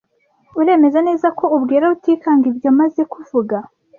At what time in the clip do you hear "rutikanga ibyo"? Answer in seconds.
1.91-2.69